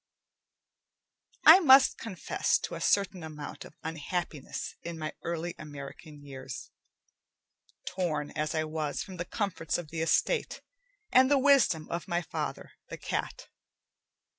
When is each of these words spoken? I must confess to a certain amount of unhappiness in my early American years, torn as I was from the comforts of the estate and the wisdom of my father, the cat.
I 1.45 1.59
must 1.59 1.99
confess 1.99 2.57
to 2.61 2.73
a 2.73 2.81
certain 2.81 3.21
amount 3.21 3.65
of 3.65 3.75
unhappiness 3.83 4.73
in 4.81 4.97
my 4.97 5.13
early 5.23 5.53
American 5.59 6.23
years, 6.25 6.71
torn 7.85 8.31
as 8.31 8.55
I 8.55 8.63
was 8.63 9.03
from 9.03 9.17
the 9.17 9.25
comforts 9.25 9.77
of 9.77 9.89
the 9.91 10.01
estate 10.01 10.63
and 11.11 11.29
the 11.29 11.37
wisdom 11.37 11.87
of 11.91 12.07
my 12.07 12.23
father, 12.23 12.71
the 12.89 12.97
cat. 12.97 13.49